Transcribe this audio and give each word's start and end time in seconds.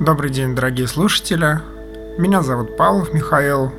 Добрый 0.00 0.30
день, 0.30 0.56
дорогие 0.56 0.88
слушатели. 0.88 1.60
Меня 2.18 2.42
зовут 2.42 2.76
Павлов 2.76 3.14
Михаил. 3.14 3.70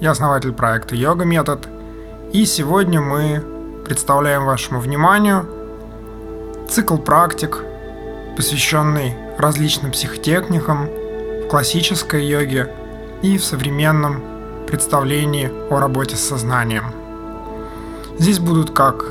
Я 0.00 0.10
основатель 0.10 0.52
проекта 0.52 0.96
Йога 0.96 1.24
Метод. 1.24 1.68
И 2.32 2.44
сегодня 2.44 3.00
мы 3.00 3.40
представляем 3.84 4.46
вашему 4.46 4.80
вниманию 4.80 5.48
цикл 6.68 6.96
практик, 6.96 7.62
посвященный 8.36 9.14
различным 9.38 9.92
психотехникам 9.92 10.86
в 10.86 11.48
классической 11.48 12.26
йоге 12.26 12.74
и 13.22 13.38
в 13.38 13.44
современном 13.44 14.24
представлении 14.66 15.52
о 15.70 15.78
работе 15.78 16.16
с 16.16 16.28
сознанием. 16.28 16.86
Здесь 18.18 18.40
будут 18.40 18.72
как 18.72 19.04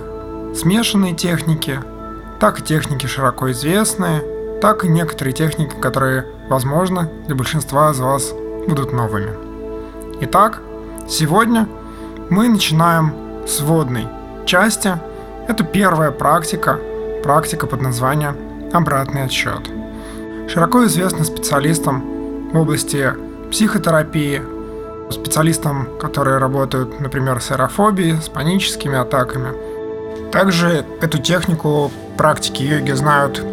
смешанные 0.53 1.15
техники, 1.15 1.79
так 2.41 2.59
и 2.59 2.63
техники 2.63 3.05
широко 3.05 3.49
известные, 3.51 4.38
так 4.61 4.83
и 4.83 4.87
некоторые 4.87 5.33
техники, 5.33 5.73
которые, 5.79 6.25
возможно, 6.49 7.09
для 7.27 7.35
большинства 7.35 7.91
из 7.91 7.99
вас 7.99 8.33
будут 8.67 8.91
новыми. 8.91 9.33
Итак, 10.21 10.61
сегодня 11.07 11.67
мы 12.29 12.49
начинаем 12.49 13.13
с 13.47 13.61
водной 13.61 14.07
части. 14.45 14.93
Это 15.47 15.63
первая 15.63 16.11
практика, 16.11 16.79
практика 17.23 17.67
под 17.67 17.81
названием 17.81 18.35
«Обратный 18.73 19.23
отсчет». 19.23 19.69
Широко 20.49 20.85
известна 20.85 21.23
специалистам 21.23 22.51
в 22.51 22.57
области 22.59 23.13
психотерапии, 23.51 24.41
специалистам, 25.11 25.87
которые 25.99 26.37
работают, 26.37 26.99
например, 26.99 27.41
с 27.41 27.51
аэрофобией, 27.51 28.21
с 28.21 28.29
паническими 28.29 28.97
атаками. 28.97 29.53
Также 30.31 30.85
эту 31.01 31.17
технику 31.19 31.91
практики 32.17 32.61
йоги 32.61 32.91
знают 32.91 33.43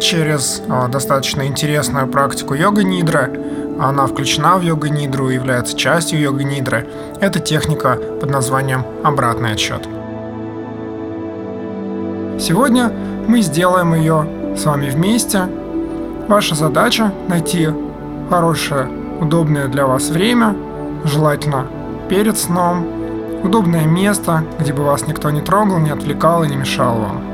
через 0.00 0.62
а, 0.68 0.88
достаточно 0.88 1.46
интересную 1.46 2.06
практику 2.08 2.54
йога-нидра. 2.54 3.30
Она 3.78 4.06
включена 4.06 4.56
в 4.56 4.62
йога-нидру 4.62 5.30
и 5.30 5.34
является 5.34 5.76
частью 5.76 6.20
йога-нидры. 6.20 6.86
Это 7.20 7.38
техника 7.38 7.98
под 8.20 8.30
названием 8.30 8.84
«обратный 9.04 9.52
отсчет». 9.52 9.88
Сегодня 12.38 12.90
мы 13.28 13.42
сделаем 13.42 13.94
ее 13.94 14.26
с 14.56 14.64
вами 14.64 14.88
вместе. 14.90 15.48
Ваша 16.28 16.54
задача– 16.54 17.12
найти 17.28 17.68
хорошее, 18.30 18.88
удобное 19.20 19.68
для 19.68 19.86
вас 19.86 20.08
время, 20.08 20.56
желательно 21.04 21.66
перед 22.08 22.38
сном, 22.38 22.86
удобное 23.44 23.84
место, 23.84 24.44
где 24.58 24.72
бы 24.72 24.84
вас 24.84 25.06
никто 25.06 25.30
не 25.30 25.40
трогал, 25.40 25.78
не 25.78 25.90
отвлекал 25.90 26.44
и 26.44 26.48
не 26.48 26.56
мешал 26.56 26.98
вам. 26.98 27.29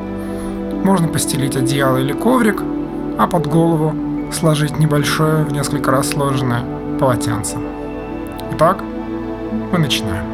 Можно 0.87 1.09
постелить 1.09 1.57
одеяло 1.57 1.97
или 1.97 2.13
коврик, 2.13 2.63
а 3.19 3.27
под 3.27 3.49
голову 3.49 3.93
сложить 4.33 4.79
небольшое, 4.79 5.45
в 5.45 5.53
несколько 5.53 5.91
раз 5.91 6.11
сложенное 6.11 6.63
полотенце. 7.01 7.57
Итак, 8.53 8.85
мы 9.73 9.79
начинаем. 9.81 10.25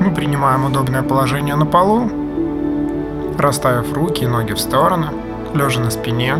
Мы 0.00 0.12
принимаем 0.12 0.64
удобное 0.64 1.04
положение 1.04 1.54
на 1.54 1.64
полу, 1.64 2.10
расставив 3.38 3.92
руки 3.92 4.24
и 4.24 4.26
ноги 4.26 4.52
в 4.52 4.58
стороны, 4.58 5.10
лежа 5.54 5.78
на 5.80 5.92
спине, 5.92 6.34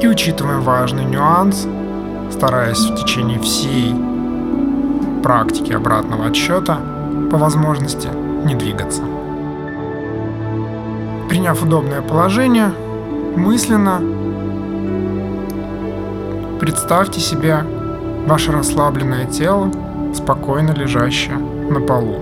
и 0.00 0.08
учитываем 0.08 0.62
важный 0.62 1.04
нюанс, 1.04 1.66
стараясь 2.30 2.88
в 2.88 2.96
течение 2.96 3.38
всей 3.38 3.94
практики 5.22 5.72
обратного 5.72 6.26
отсчета 6.26 6.78
по 7.30 7.38
возможности 7.38 8.08
не 8.44 8.54
двигаться. 8.54 9.02
Приняв 11.28 11.62
удобное 11.62 12.02
положение, 12.02 12.72
мысленно 13.36 14.00
представьте 16.60 17.20
себе 17.20 17.64
ваше 18.26 18.52
расслабленное 18.52 19.26
тело, 19.26 19.70
спокойно 20.14 20.72
лежащее 20.72 21.36
на 21.36 21.80
полу. 21.80 22.20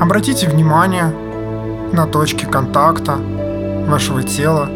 Обратите 0.00 0.48
внимание 0.48 1.14
на 1.92 2.06
точки 2.06 2.46
контакта 2.46 3.16
вашего 3.86 4.22
тела 4.22 4.68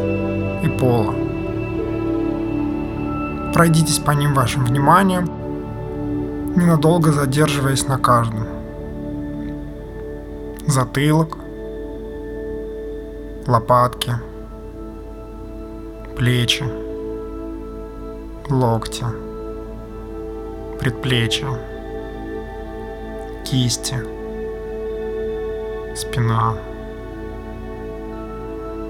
и 0.62 0.69
пола. 0.69 1.14
Пройдитесь 3.53 3.98
по 3.98 4.12
ним 4.12 4.34
вашим 4.34 4.64
вниманием 4.64 5.28
ненадолго 6.56 7.12
задерживаясь 7.12 7.86
на 7.86 7.98
каждом. 7.98 8.47
Затылок, 10.66 11.36
лопатки, 13.47 14.12
плечи, 16.16 16.64
локти, 18.50 19.04
предплечья, 20.78 21.48
кисти, 23.44 23.98
спина, 25.97 26.54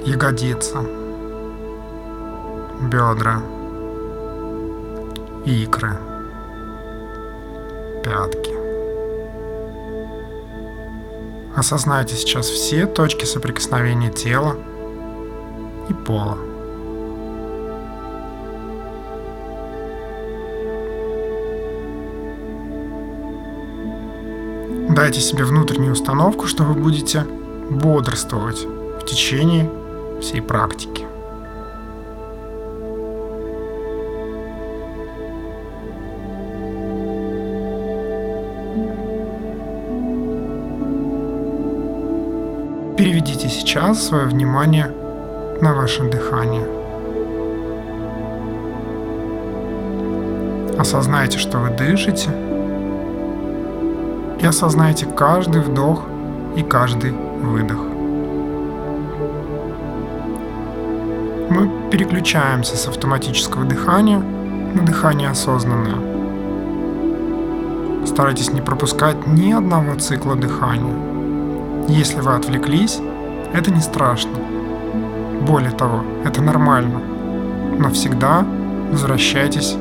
ягодица, 0.05 0.79
бедра, 2.91 3.41
икры– 5.45 5.97
пятки. 8.03 8.53
Осознайте 11.57 12.15
сейчас 12.15 12.47
все 12.47 12.87
точки 12.87 13.25
соприкосновения 13.25 14.11
тела 14.11 14.57
и 15.89 15.95
пола. 15.95 16.39
Дайте 24.91 25.21
себе 25.21 25.45
внутреннюю 25.45 25.93
установку, 25.93 26.47
что 26.47 26.65
вы 26.65 26.75
будете 26.75 27.25
бодрствовать 27.71 28.65
в 28.65 29.05
течение 29.05 29.71
всей 30.21 30.43
практики. 30.43 30.98
Переведите 42.99 43.49
сейчас 43.49 44.09
свое 44.09 44.27
внимание 44.27 44.93
на 45.61 45.73
ваше 45.73 46.03
дыхание. 46.11 46.67
Осознайте, 50.77 51.39
что 51.39 51.59
вы 51.59 51.71
дышите, 51.71 52.29
и 54.41 54.45
осознайте 54.45 55.07
каждый 55.07 55.63
вдох 55.63 56.03
и 56.57 56.65
каждый 56.65 57.13
выдох. 57.13 57.79
Мы 61.51 61.71
переключаемся 61.93 62.77
с 62.77 62.89
автоматического 62.89 63.65
дыхания 63.65 64.19
на 64.19 64.83
дыхание 64.85 65.31
осознанное. 65.31 65.95
Старайтесь 68.07 68.51
не 68.53 68.61
пропускать 68.61 69.25
ни 69.29 69.53
одного 69.53 69.95
цикла 70.01 70.35
дыхания. 70.35 71.18
Если 71.89 72.21
вы 72.21 72.35
отвлеклись, 72.35 73.01
это 73.55 73.71
не 73.71 73.81
страшно. 73.81 74.39
Более 75.41 75.71
того, 75.71 76.03
это 76.23 76.43
нормально. 76.43 77.01
Но 77.79 77.89
всегда 77.91 78.45
возвращайтесь 78.91 79.75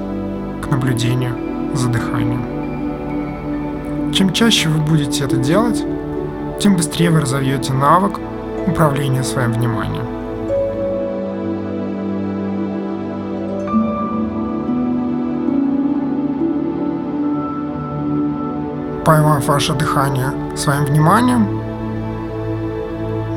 к 0.62 0.72
наблюдению 0.72 1.36
за 1.76 1.90
дыханием. 1.90 4.14
Чем 4.14 4.32
чаще 4.32 4.70
вы 4.70 4.80
будете 4.80 5.26
это 5.26 5.36
делать, 5.36 5.84
тем 6.62 6.78
быстрее 6.78 7.10
вы 7.10 7.20
разовьете 7.20 7.74
навык 7.74 8.22
управления 8.66 9.24
своим 9.24 9.52
вниманием. 9.52 10.06
Поймав 19.04 19.46
ваше 19.46 19.74
дыхание 19.74 20.32
своим 20.56 20.86
вниманием, 20.86 21.67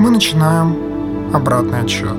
мы 0.00 0.08
начинаем 0.08 1.35
обратный 1.35 1.81
отсчет. 1.81 2.17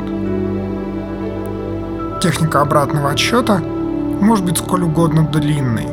Техника 2.22 2.62
обратного 2.62 3.10
отсчета 3.10 3.58
может 3.58 4.46
быть 4.46 4.60
сколь 4.60 4.84
угодно 4.84 5.24
длинной. 5.24 5.88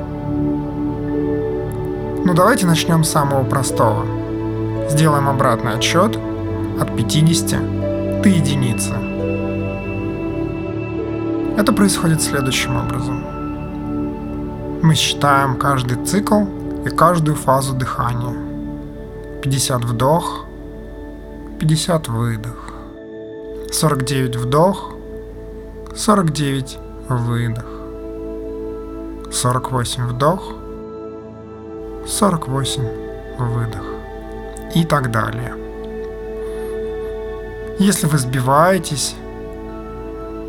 Но 2.26 2.34
давайте 2.34 2.66
начнем 2.66 3.04
с 3.04 3.10
самого 3.10 3.42
простого. 3.42 4.04
Сделаем 4.90 5.30
обратный 5.30 5.72
отсчет 5.72 6.18
от 6.78 6.94
50 6.94 8.20
до 8.20 8.28
единицы. 8.28 8.92
Это 11.56 11.72
происходит 11.72 12.20
следующим 12.20 12.76
образом. 12.76 13.24
Мы 14.82 14.94
считаем 14.94 15.56
каждый 15.56 16.04
цикл 16.04 16.42
и 16.84 16.90
каждую 16.90 17.34
фазу 17.34 17.72
дыхания. 17.72 18.36
50 19.40 19.86
вдох, 19.86 20.47
50 21.58 22.08
выдох. 22.08 22.72
49 23.72 24.36
вдох, 24.36 24.92
49 25.96 26.78
выдох. 27.08 27.64
48 29.32 30.06
вдох, 30.06 30.54
48 32.06 32.82
выдох. 33.38 33.82
И 34.76 34.84
так 34.84 35.10
далее. 35.10 35.54
Если 37.80 38.06
вы 38.06 38.18
сбиваетесь, 38.18 39.16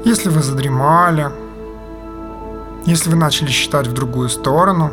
если 0.06 0.30
вы 0.30 0.44
задремали, 0.44 1.32
если 2.86 3.10
вы 3.10 3.16
начали 3.16 3.50
считать 3.50 3.88
в 3.88 3.94
другую 3.94 4.30
сторону, 4.30 4.92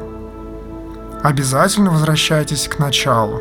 обязательно 1.22 1.90
возвращайтесь 1.90 2.68
к 2.68 2.78
началу. 2.78 3.40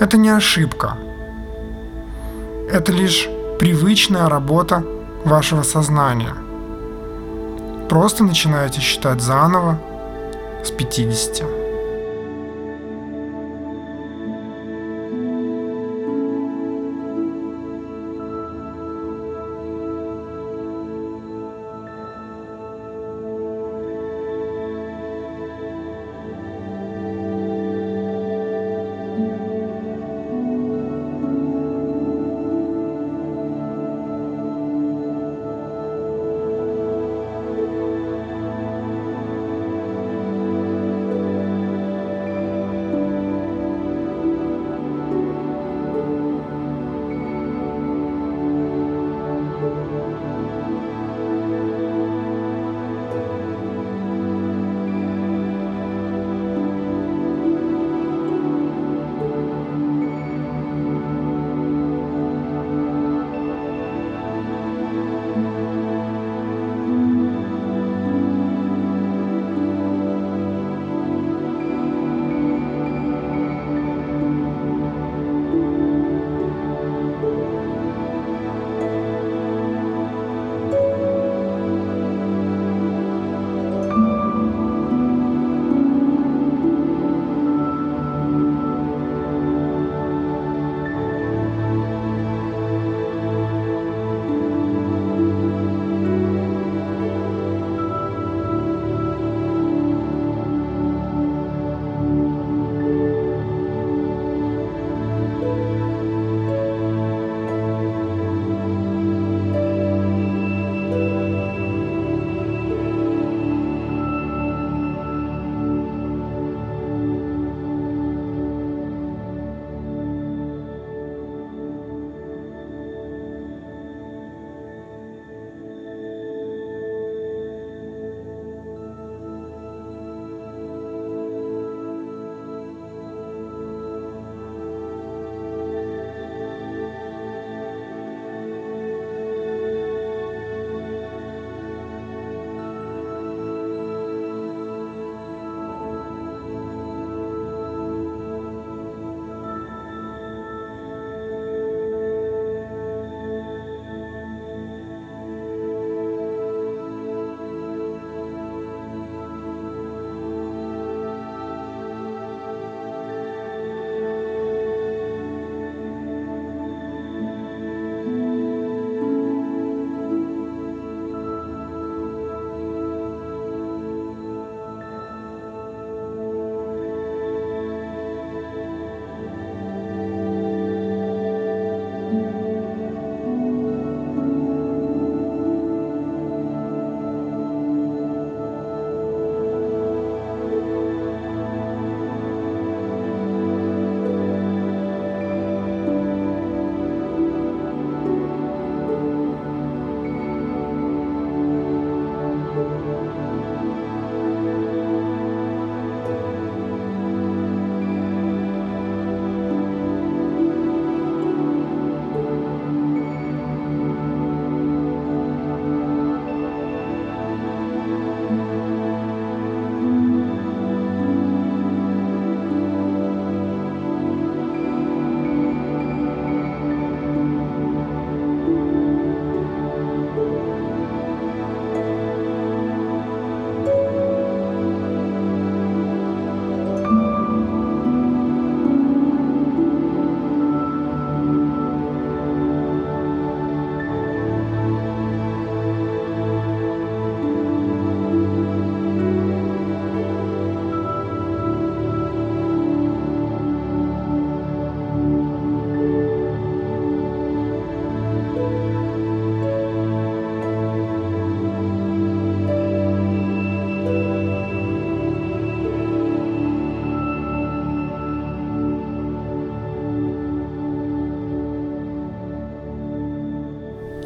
Это 0.00 0.16
не 0.16 0.30
ошибка. 0.30 0.98
Это 2.70 2.92
лишь 2.92 3.28
привычная 3.58 4.28
работа 4.28 4.84
вашего 5.24 5.62
сознания. 5.62 6.34
Просто 7.88 8.24
начинаете 8.24 8.80
считать 8.80 9.20
заново 9.20 9.78
с 10.64 10.70
50. 10.70 11.63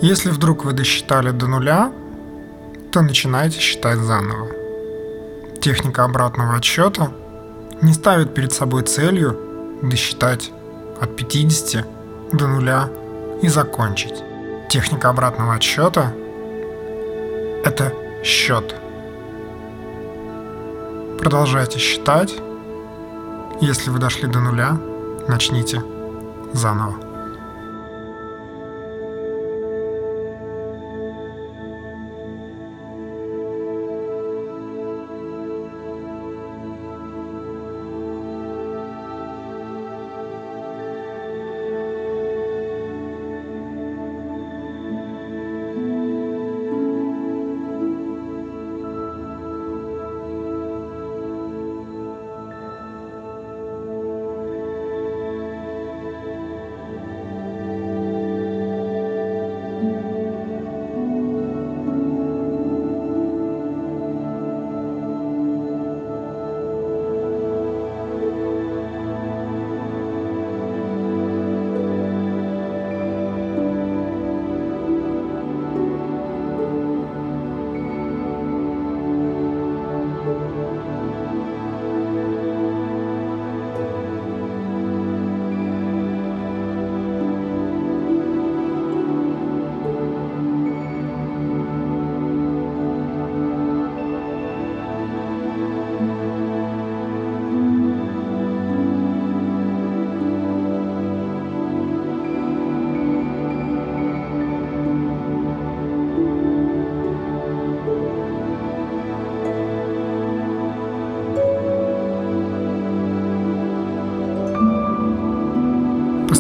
Если 0.09 0.31
вдруг 0.31 0.65
вы 0.65 0.73
досчитали 0.73 1.33
до 1.33 1.47
нуля, 1.49 1.93
то 2.91 3.03
начинайте 3.03 3.61
считать 3.61 3.99
заново. 3.99 4.49
Техника 5.61 6.05
обратного 6.05 6.57
отсчета 6.57 7.13
не 7.83 7.93
ставит 7.93 8.33
перед 8.33 8.51
собой 8.51 8.85
целью 8.85 9.39
досчитать 9.83 10.51
от 10.99 11.15
50 11.15 11.87
до 12.33 12.47
нуля 12.47 12.89
и 13.43 13.49
закончить. 13.49 14.25
Техника 14.71 15.11
обратного 15.11 15.53
отсчета– 15.57 16.15
это 17.67 17.93
счет. 18.25 18.75
Продолжайте 21.19 21.79
считать. 21.79 22.35
Если 23.61 23.91
вы 23.91 23.99
дошли 23.99 24.27
до 24.27 24.39
нуля, 24.39 24.81
начните 25.29 25.83
заново. 26.55 27.08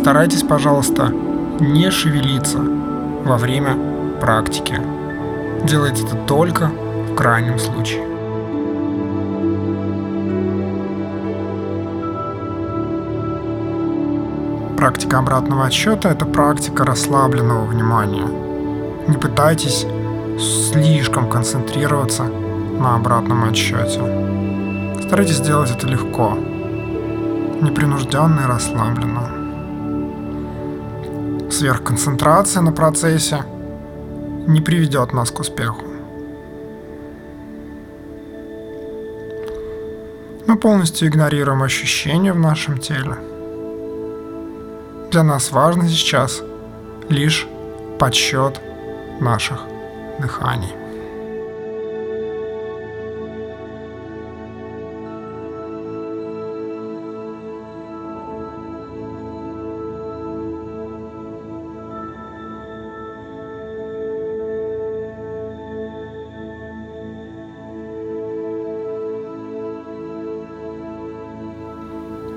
Постарайтесь, 0.08 0.42
пожалуйста, 0.42 1.12
не 1.60 1.90
шевелиться 1.90 2.56
во 2.56 3.36
время 3.36 3.76
практики. 4.22 4.80
Делайте 5.64 6.02
это 6.06 6.16
только 6.26 6.70
в 7.10 7.14
крайнем 7.14 7.58
случае. 7.58 8.00
Практика 14.78 15.18
обратного 15.18 15.66
отсчета– 15.66 16.08
это 16.10 16.24
практика 16.24 16.86
расслабленного 16.86 17.66
внимания. 17.66 18.24
Не 19.08 19.18
пытайтесь 19.18 19.84
слишком 20.72 21.28
концентрироваться 21.28 22.22
на 22.80 22.94
обратном 22.94 23.44
отсчете. 23.44 24.00
Старайтесь 25.02 25.36
сделать 25.36 25.70
это 25.70 25.86
легко, 25.86 26.38
непринужденно 27.60 28.40
и 28.40 28.46
расслабленно 28.46 29.47
сверхконцентрация 31.58 32.62
на 32.62 32.70
процессе 32.70 33.42
не 34.46 34.60
приведет 34.60 35.12
нас 35.12 35.32
к 35.32 35.40
успеху. 35.40 35.82
Мы 40.46 40.56
полностью 40.56 41.08
игнорируем 41.08 41.64
ощущения 41.64 42.32
в 42.32 42.38
нашем 42.38 42.78
теле. 42.78 43.16
Для 45.10 45.24
нас 45.24 45.50
важно 45.50 45.88
сейчас 45.88 46.42
лишь 47.08 47.48
подсчет 47.98 48.60
наших 49.20 49.60
дыханий. 50.20 50.87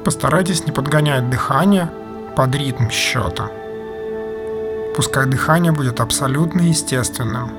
Постарайтесь 0.03 0.65
не 0.65 0.71
подгонять 0.71 1.29
дыхание 1.29 1.89
под 2.35 2.55
ритм 2.55 2.89
счета. 2.89 3.51
Пускай 4.95 5.25
дыхание 5.27 5.71
будет 5.71 5.99
абсолютно 5.99 6.61
естественным, 6.61 7.51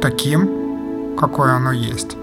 таким, 0.00 1.16
какое 1.16 1.52
оно 1.54 1.72
есть. 1.72 2.16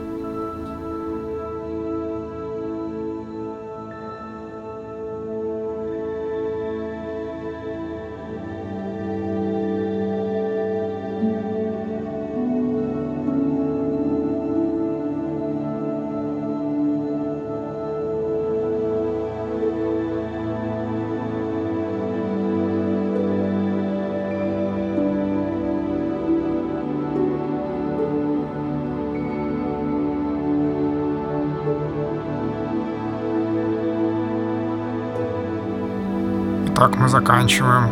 Так 36.82 36.98
мы 36.98 37.10
заканчиваем 37.10 37.92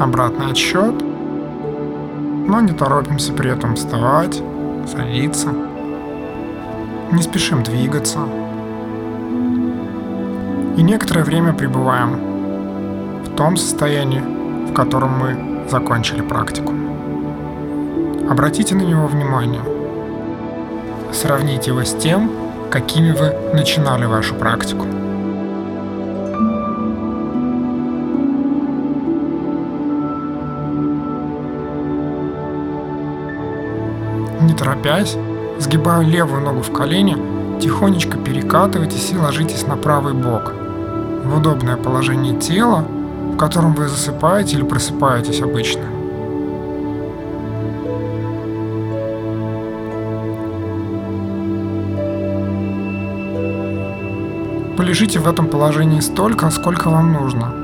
обратный 0.00 0.52
отсчет, 0.52 0.94
но 2.48 2.62
не 2.62 2.72
торопимся 2.72 3.34
при 3.34 3.50
этом 3.50 3.76
вставать, 3.76 4.42
садиться, 4.90 5.50
не 7.12 7.20
спешим 7.20 7.62
двигаться. 7.62 8.20
И 10.78 10.82
некоторое 10.82 11.22
время 11.22 11.52
пребываем 11.52 12.16
в 13.26 13.36
том 13.36 13.58
состоянии, 13.58 14.22
в 14.70 14.72
котором 14.72 15.10
мы 15.18 15.68
закончили 15.68 16.22
практику. 16.22 16.72
Обратите 18.30 18.74
на 18.74 18.80
него 18.80 19.06
внимание. 19.06 19.60
Сравните 21.12 21.72
его 21.72 21.84
с 21.84 21.92
тем, 21.92 22.30
какими 22.70 23.12
вы 23.12 23.34
начинали 23.52 24.06
вашу 24.06 24.34
практику. 24.36 24.86
Торопясь, 34.60 35.16
сгибая 35.58 36.02
левую 36.02 36.42
ногу 36.42 36.60
в 36.60 36.70
колени, 36.70 37.16
тихонечко 37.60 38.18
перекатывайтесь 38.18 39.10
и 39.10 39.16
ложитесь 39.16 39.66
на 39.66 39.76
правый 39.76 40.12
бок. 40.12 40.52
В 41.24 41.38
удобное 41.38 41.78
положение 41.78 42.38
тела, 42.38 42.84
в 43.32 43.38
котором 43.38 43.72
вы 43.72 43.88
засыпаете 43.88 44.56
или 44.56 44.64
просыпаетесь 44.64 45.40
обычно. 45.40 45.84
Полежите 54.76 55.20
в 55.20 55.28
этом 55.28 55.46
положении 55.46 56.00
столько, 56.00 56.50
сколько 56.50 56.90
вам 56.90 57.14
нужно. 57.14 57.54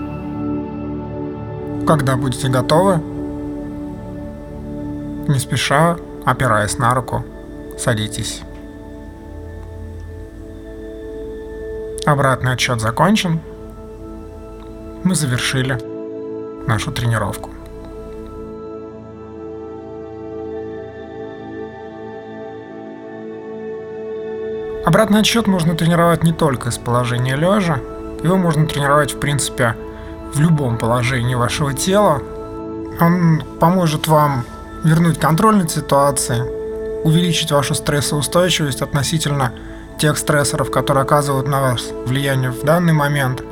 Когда 1.87 2.17
будете 2.17 2.49
готовы, 2.49 3.01
не 5.29 5.39
спеша, 5.39 5.97
опираясь 6.27 6.77
на 6.77 6.93
руку, 6.93 7.25
садитесь. 7.79 8.43
Обратный 12.05 12.53
отсчет 12.53 12.81
закончен. 12.81 13.41
Мы 15.05 15.15
завершили 15.15 15.79
нашу 16.69 16.93
тренировку. 16.93 17.51
Обратный 24.85 25.21
отсчет 25.21 25.47
можно 25.47 25.75
тренировать 25.75 26.23
не 26.23 26.33
только 26.33 26.69
из 26.69 26.79
положения 26.79 27.37
лежа, 27.37 27.81
его 28.23 28.37
можно 28.37 28.67
тренировать, 28.67 29.15
в 29.15 29.21
принципе, 29.21 29.77
в 30.33 30.41
любом 30.41 30.79
положении 30.79 31.35
вашего 31.35 31.73
тела. 31.73 32.23
Он 33.01 33.43
поможет 33.61 34.07
вам 34.07 34.45
вернуть 34.87 35.19
контроль 35.19 35.57
над 35.57 35.71
ситуацией, 35.71 36.43
увеличить 37.03 37.51
вашу 37.51 37.75
стрессоустойчивость 37.75 38.83
относительно 38.83 39.53
тех 39.99 40.17
стрессоров, 40.17 40.71
которые 40.71 41.03
оказывают 41.03 41.49
на 41.49 41.61
вас 41.61 41.89
влияние 42.07 42.51
в 42.51 42.65
данный 42.65 42.93
момент. 42.93 43.43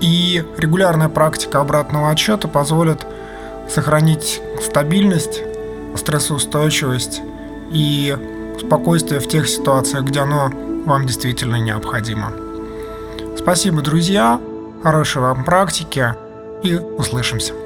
И 0.00 0.44
регулярная 0.56 1.08
практика 1.08 1.60
обратного 1.60 2.10
отсчета 2.10 2.48
позволит 2.48 3.06
сохранить 3.68 4.40
стабильность, 4.62 5.42
стрессоустойчивость 5.96 7.22
и 7.70 8.16
спокойствие 8.60 9.20
в 9.20 9.28
тех 9.28 9.48
ситуациях, 9.48 10.04
где 10.04 10.20
оно 10.20 10.50
вам 10.84 11.06
действительно 11.06 11.56
необходимо. 11.56 12.32
Спасибо, 13.36 13.82
друзья, 13.82 14.40
хорошей 14.82 15.22
вам 15.22 15.44
практики 15.44 16.14
и 16.62 16.74
услышимся. 16.76 17.63